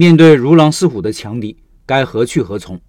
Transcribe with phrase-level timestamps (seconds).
[0.00, 2.80] 面对如狼似虎的强敌，该何去何从？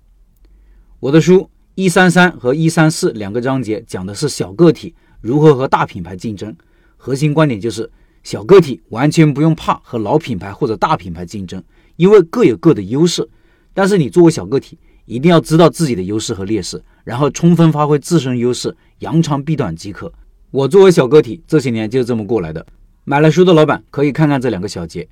[1.02, 6.56] 我的书一三三和一三四两个章节讲的是小个体如何和大品牌竞争，
[6.96, 7.92] 核心观点就是
[8.24, 11.62] 小个体完全不用怕和老品牌或者大品牌竞争，
[11.98, 13.28] 因为各有各的优势。
[13.74, 20.10] 但是你作为小个体，一定要知道自己的优势和劣势，然后充分发挥自身优势，扬长避短即可。
[20.50, 22.66] 我作为小个体，这些年就是这么过来的。
[23.04, 25.06] 买了书的老板可以看看这两个小节。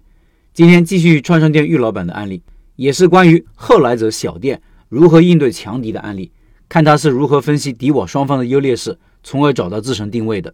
[0.53, 2.41] 今天继续串串店玉老板的案例，
[2.75, 6.31] 也是关于后来者小店如何应对强敌的案例，
[6.67, 10.53] 看他是如何分析敌我双方的优劣势，从而找到自身定位的。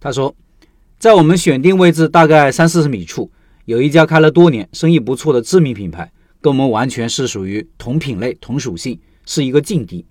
[0.00, 0.34] 他说，
[0.98, 3.30] 在我们选定位置大概三四十米处，
[3.66, 10.04] 有一家开了多年、生意不错的知名品牌，跟我们完全是属于同品类、同属性，是一个劲敌。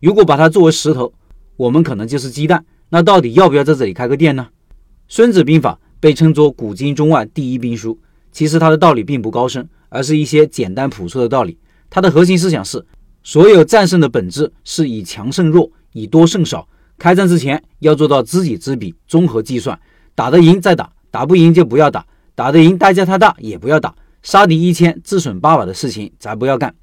[0.00, 1.12] 如果把它作为石头，
[1.56, 2.64] 我们可能就是鸡蛋。
[2.90, 4.46] 那到底要不要在这里开个店呢？
[5.08, 7.98] 《孙子兵法》被称作古今中外第一兵书，
[8.34, 11.56] 其实它的道理并不高深，而是一些简单朴素的道理。
[11.88, 12.84] 它的核心思想是：
[13.22, 16.68] 所有战胜的本质是以强胜弱，以多胜少。
[16.98, 19.78] 开战之前要做到知己知彼，综合计算，
[20.16, 22.04] 打得赢再打，打不赢就不要打，
[22.34, 26.74] 打得赢代价太大也不要打，杀敌一千自损八百的事情咱不要干。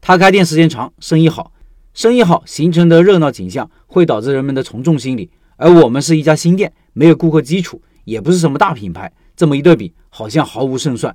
[0.00, 1.52] 他开店时间长，生意好，
[1.92, 5.30] 生意好形成的热闹景象会导致人们的从众心理。
[5.56, 9.12] 而我们是一家新店，没有顾客基础，也不是什么大品牌。
[9.36, 11.12] 这么一对比，好像毫无胜算。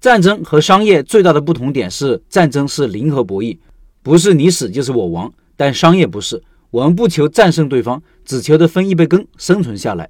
[0.00, 3.58] 战争和商业最大的不同点是，战争是零和博弈，
[4.00, 10.08] 不是你死就是我亡；但商业不是，我们不求战胜对方，只求得分一杯羹，生存下来。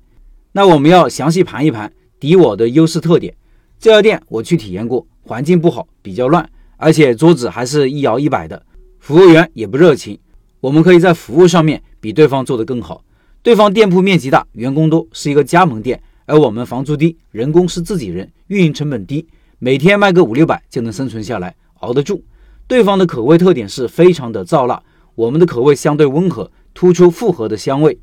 [0.53, 1.91] 那我们要详细盘一盘
[2.21, 3.34] 敌我的优势特点。
[3.81, 8.62] 这家店我去体验过，环境不好，比较乱，而且桌子还是一摇一摆的，
[8.99, 10.19] 服务员也不热情。
[10.61, 13.03] 我们可以在服务上面比对方做得更好。
[13.43, 19.27] 对方店铺面积大，员工多，是一个加盟店，而我们房租低，人工是自己人，运营成本低，
[19.59, 22.23] 每天卖个五六百就能生存下来，熬得住。
[22.67, 24.83] 对方的口味特点是非常的燥辣，
[25.15, 27.99] 我们的口味相对温和，突出复合的香味，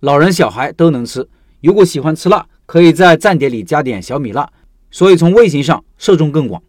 [0.00, 1.28] 老人小孩都能吃。
[1.60, 4.50] 如果喜欢吃辣，可以在蘸碟里加点小米辣，
[4.90, 6.60] 所以从味型上受众更广。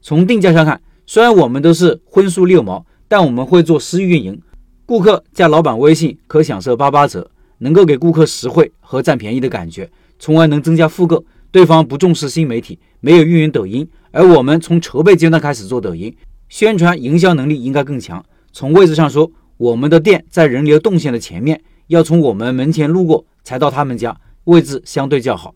[0.00, 4.40] 从定价上看，虽然我们都是荤素六毛，但我们会做私域运营，
[4.86, 7.28] 顾客加老板微信可享受八八折。
[7.58, 9.88] 能够给顾客实惠和占便宜的感觉，
[10.22, 11.24] 从而能增加复购。
[11.50, 16.14] 对方不重视新媒体，没有运营抖音，而我们从筹备阶段开始做抖音，
[16.48, 18.24] 宣传营销能力应该更强。
[18.52, 25.52] 从位置上说，我们的店在人流动线的前面，要从我们门前路过才到他们家，位置相对较好。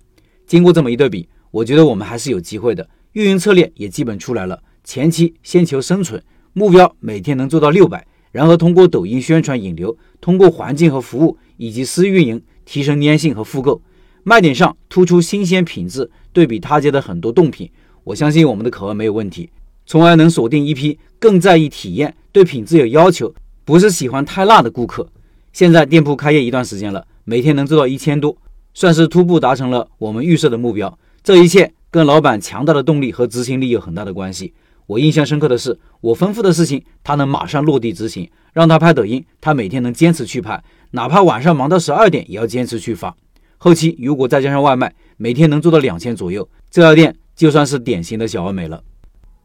[0.48, 2.88] 经过这么一对比，我觉得我们还是有机会的。
[3.12, 6.20] 运营策略也基本出来了，前期先求生存，
[6.52, 8.04] 目标每天能做到六百。
[8.32, 13.80] 然后通过抖音宣传引流，通过环境和服务以及私运营提升粘性和复购。
[14.28, 17.70] 卖点上突出新鲜品质，对比他家的很多冻品，
[18.02, 19.48] 我相信我们的口味没有问题，
[19.86, 23.32] 从而能锁定一批更在意体验、对品质有要求、
[23.64, 25.08] 不是喜欢太辣的顾客。
[25.52, 28.36] 现在店铺开业一段时间了，每天能做到一千多，
[28.74, 30.98] 算是初步达成了我们预设的目标。
[31.22, 34.52] 这一切跟老板强大的动力和执行力有很大的关系。
[34.86, 38.28] 我印象深刻的是，我吩咐的事情，他能马上落地执行。
[38.52, 40.60] 让他拍抖音，他每天能坚持去拍，
[40.90, 43.14] 哪怕晚上忙到十二点，也要坚持去发。
[43.58, 48.82] 后期如果再加上外卖，每天能做到两千左右，这家店就算是典型的小而美了。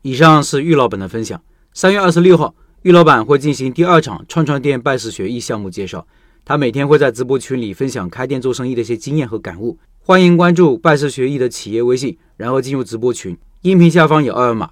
[0.02, 1.42] 以上是玉老板的分享。
[1.74, 6.06] 三月二十六号，玉老板会进行第二场串串店拜师学艺项目介绍，
[6.44, 9.78] 他每天会在直播群里分享开店做生意的一些经验和感悟。
[10.04, 14.72] 欢迎关注拜师学艺的企业微信，然后进入直播群，音频下方有二维码。